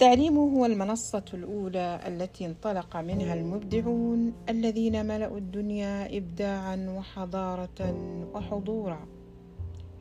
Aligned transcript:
التعليم 0.00 0.38
هو 0.38 0.66
المنصة 0.66 1.24
الأولى 1.34 2.00
التي 2.06 2.46
انطلق 2.46 2.96
منها 2.96 3.34
المبدعون 3.34 4.32
الذين 4.48 5.06
ملأوا 5.06 5.38
الدنيا 5.38 6.16
إبداعا 6.16 6.86
وحضارة 6.98 7.94
وحضورا. 8.34 9.06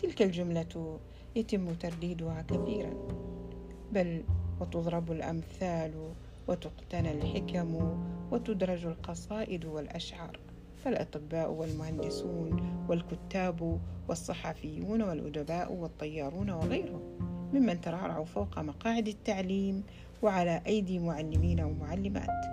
تلك 0.02 0.22
الجملة 0.22 1.00
يتم 1.36 1.74
ترديدها 1.74 2.42
كثيرا. 2.42 2.94
بل 3.92 4.24
وتضرب 4.62 5.12
الأمثال 5.12 6.14
وتقتنى 6.48 7.12
الحكم 7.12 7.98
وتدرج 8.32 8.86
القصائد 8.86 9.66
والأشعار. 9.66 10.40
فالأطباء 10.84 11.52
والمهندسون 11.52 12.86
والكتاب 12.90 13.80
والصحفيون 14.10 15.02
والأدباء 15.02 15.74
والطيارون 15.74 16.50
وغيرهم 16.50 17.19
ممن 17.54 17.82
ترعرعوا 17.82 18.26
فوق 18.26 18.60
مقاعد 18.60 19.08
التعليم 19.08 19.84
وعلى 20.22 20.62
أيدي 20.68 21.00
معلمين 21.00 21.62
ومعلمات. 21.62 22.46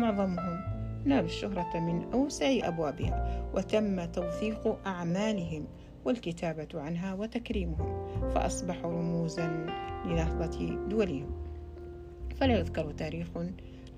معظمهم 0.00 0.60
نال 1.04 1.24
الشهرة 1.24 1.78
من 1.80 2.12
أوسع 2.12 2.46
أبوابها 2.62 3.44
وتم 3.54 4.04
توثيق 4.04 4.86
أعمالهم 4.86 5.66
والكتابة 6.04 6.68
عنها 6.74 7.14
وتكريمهم 7.14 8.06
فأصبحوا 8.30 8.92
رموزا 8.92 9.66
لنهضة 10.06 10.86
دولهم. 10.88 11.30
فلا 12.36 12.58
يذكر 12.58 12.92
تاريخ 12.92 13.28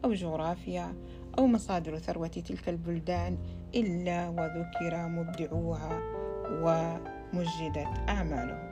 أو 0.04 0.12
جغرافيا 0.12 0.94
أو 1.38 1.46
مصادر 1.46 1.98
ثروة 1.98 2.26
تلك 2.26 2.68
البلدان 2.68 3.38
إلا 3.74 4.28
وذكر 4.28 5.08
مبدعوها 5.08 6.00
ومجدت 6.62 8.08
أعمالهم. 8.08 8.71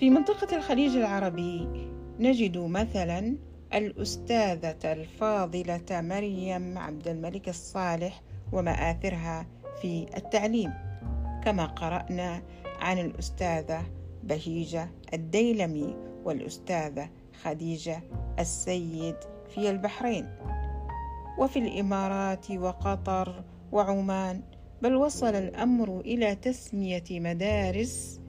في 0.00 0.10
منطقة 0.10 0.56
الخليج 0.56 0.96
العربي 0.96 1.68
نجد 2.20 2.58
مثلا 2.58 3.36
الأستاذة 3.74 4.92
الفاضلة 4.92 5.84
مريم 5.90 6.78
عبد 6.78 7.08
الملك 7.08 7.48
الصالح 7.48 8.22
ومآثرها 8.52 9.46
في 9.82 10.06
التعليم 10.16 10.72
كما 11.44 11.66
قرأنا 11.66 12.42
عن 12.80 12.98
الأستاذة 12.98 13.82
بهيجة 14.24 14.88
الديلمي 15.14 15.96
والأستاذة 16.24 17.10
خديجة 17.42 18.02
السيد 18.38 19.16
في 19.54 19.70
البحرين. 19.70 20.28
وفي 21.38 21.58
الإمارات 21.58 22.50
وقطر 22.50 23.44
وعمان 23.72 24.42
بل 24.82 24.94
وصل 24.96 25.34
الأمر 25.34 26.00
إلى 26.00 26.34
تسمية 26.34 27.04
مدارس 27.10 28.20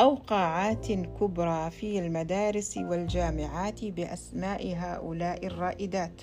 أو 0.00 0.14
قاعات 0.14 0.92
كبرى 0.92 1.70
في 1.70 1.98
المدارس 1.98 2.76
والجامعات 2.76 3.84
بأسماء 3.84 4.74
هؤلاء 4.76 5.46
الرائدات. 5.46 6.22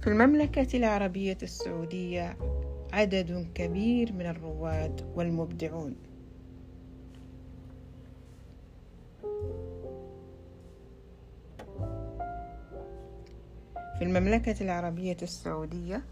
في 0.00 0.06
المملكة 0.06 0.76
العربية 0.76 1.38
السعودية 1.42 2.36
عدد 2.92 3.46
كبير 3.54 4.12
من 4.12 4.26
الرواد 4.26 5.12
والمبدعون. 5.14 5.96
في 13.98 14.06
المملكة 14.06 14.56
العربية 14.60 15.16
السعودية 15.22 16.02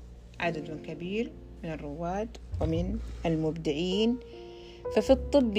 عدد 0.41 0.81
كبير 0.87 1.33
من 1.62 1.72
الرواد 1.72 2.37
ومن 2.61 2.98
المبدعين 3.27 4.19
ففي 4.94 5.11
الطب 5.11 5.56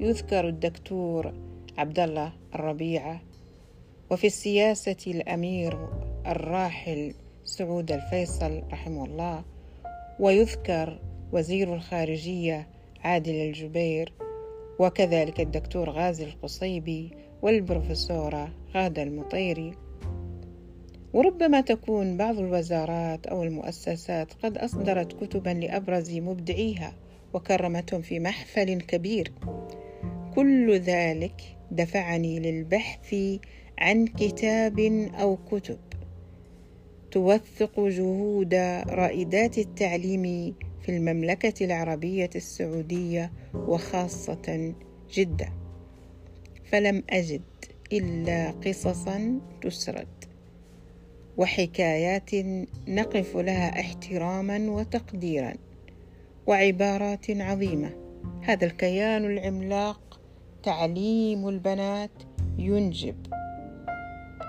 يذكر 0.00 0.48
الدكتور 0.48 1.32
عبد 1.78 1.98
الله 1.98 2.32
الربيعة 2.54 3.20
وفي 4.10 4.26
السياسة 4.26 4.96
الأمير 5.06 5.88
الراحل 6.26 7.14
سعود 7.44 7.92
الفيصل 7.92 8.62
رحمه 8.72 9.04
الله 9.04 9.44
ويذكر 10.20 10.98
وزير 11.32 11.74
الخارجية 11.74 12.68
عادل 13.00 13.34
الجبير 13.34 14.12
وكذلك 14.78 15.40
الدكتور 15.40 15.90
غازي 15.90 16.24
القصيبي 16.24 17.10
والبروفيسورة 17.42 18.48
غادة 18.74 19.02
المطيري. 19.02 19.72
وربما 21.12 21.60
تكون 21.60 22.16
بعض 22.16 22.38
الوزارات 22.38 23.26
أو 23.26 23.42
المؤسسات 23.42 24.32
قد 24.42 24.58
أصدرت 24.58 25.24
كتبا 25.24 25.50
لأبرز 25.50 26.10
مبدعيها. 26.10 26.92
وكرمتهم 27.34 28.02
في 28.02 28.20
محفل 28.20 28.80
كبير. 28.80 29.32
كل 30.34 30.78
ذلك 30.78 31.56
دفعني 31.70 32.40
للبحث 32.40 33.14
عن 33.78 34.06
كتاب 34.06 34.80
أو 35.14 35.36
كتب 35.36 35.78
توثق 37.10 37.80
جهود 37.80 38.54
رائدات 38.88 39.58
التعليم 39.58 40.54
في 40.82 40.88
المملكة 40.88 41.64
العربية 41.64 42.30
السعودية 42.36 43.32
وخاصة 43.54 44.74
جدة. 45.12 45.52
فلم 46.64 47.02
أجد 47.10 47.42
إلا 47.92 48.50
قصصا 48.50 49.40
تسرد 49.62 50.24
وحكايات 51.36 52.30
نقف 52.88 53.36
لها 53.36 53.80
احتراما 53.80 54.70
وتقديرا. 54.70 55.54
وعبارات 56.46 57.30
عظيمة. 57.30 57.90
هذا 58.42 58.66
الكيان 58.66 59.24
العملاق 59.24 60.20
تعليم 60.62 61.48
البنات 61.48 62.10
ينجب. 62.58 63.16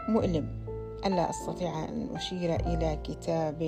مؤلم. 0.09 0.65
ألا 1.05 1.29
أستطيع 1.29 1.89
أن 1.89 2.15
أشير 2.15 2.55
إلى 2.55 2.99
كتاب 3.03 3.63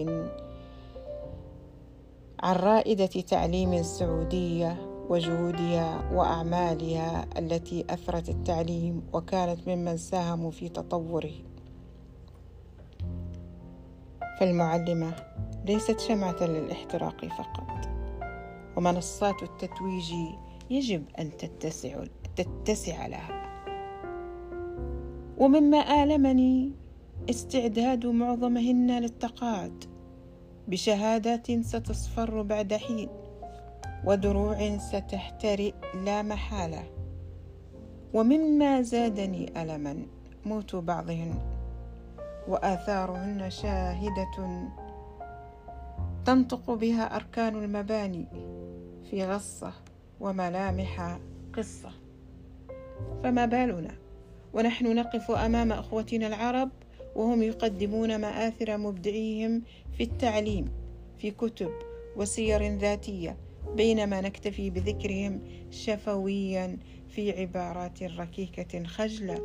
عن 2.44 2.56
رائدة 2.56 3.06
تعليم 3.06 3.74
السعوديه 3.74 4.78
وجهودها 5.10 6.12
وأعمالها 6.14 7.26
التي 7.38 7.86
أثرت 7.90 8.30
التعليم 8.30 9.02
وكانت 9.14 9.68
ممن 9.68 9.98
ساهموا 9.98 10.52
في 10.52 10.70
تطوره. 10.70 11.36
فالمعلمة 14.40 15.16
ليست 15.66 16.00
شمعة 16.00 16.44
للاحتراق 16.44 17.26
فقط. 17.26 17.97
ومنصات 18.78 19.44
التتويج 19.44 20.14
يجب 20.70 21.04
أن 21.20 21.38
تتسع 21.38 22.04
تتسع 22.36 23.08
لها. 23.08 23.48
ومما 25.38 25.78
آلمني 25.78 26.72
استعداد 27.30 28.06
معظمهن 28.06 29.00
للتقاعد 29.00 29.84
بشهادات 30.68 31.52
ستصفر 31.52 32.42
بعد 32.42 32.74
حين 32.74 33.10
ودروع 34.06 34.78
ستحترئ 34.78 35.74
لا 36.06 36.22
محالة. 36.22 36.84
ومما 38.14 38.82
زادني 38.82 39.62
ألما 39.62 40.06
موت 40.46 40.76
بعضهن 40.76 41.34
وآثارهن 42.48 43.50
شاهدة 43.50 44.68
تنطق 46.28 46.72
بها 46.74 47.16
أركان 47.16 47.56
المباني 47.64 48.26
في 49.10 49.26
غصة 49.26 49.74
وملامح 50.20 51.20
قصة. 51.54 51.92
فما 53.24 53.46
بالنا؟ 53.46 53.96
ونحن 54.54 54.96
نقف 54.96 55.32
أمام 55.32 55.72
أخوتنا 55.72 56.28
العرب 56.28 56.70
وهم 57.16 57.44
يقدمون 57.44 58.22
مآثر 58.22 58.78
مبدعيهم 58.78 59.62
في 59.98 60.04
التعليم 60.04 60.66
في 61.18 61.32
كتب 61.32 61.72
وسير 62.16 62.78
ذاتية 62.78 63.38
بينما 63.76 64.22
نكتفي 64.22 64.70
بذكرهم 64.70 65.42
شفويا 65.72 66.78
في 67.10 67.42
عبارات 67.42 68.04
ركيكة 68.04 68.84
خجلة. 68.84 69.40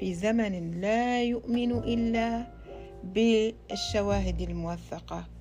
في 0.00 0.14
زمن 0.14 0.80
لا 0.80 1.22
يؤمن 1.22 1.72
إلا 1.72 2.46
بالشواهد 3.04 4.40
الموثقة. 4.40 5.35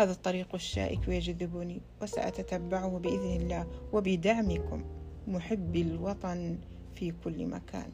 هذا 0.00 0.12
الطريق 0.12 0.54
الشائك 0.54 1.08
يجذبني 1.08 1.80
وسأتتبعه 2.02 2.98
بإذن 2.98 3.36
الله 3.36 3.66
وبدعمكم 3.92 4.84
محبي 5.28 5.82
الوطن 5.82 6.58
في 6.94 7.12
كل 7.24 7.46
مكان. 7.46 7.92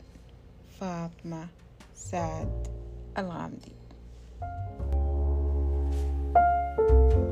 فاطمة 0.80 1.48
سعد 1.94 2.68
الغامدي. 3.18 3.72
thank 6.88 7.12
you 7.12 7.25